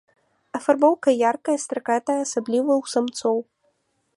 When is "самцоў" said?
2.95-3.37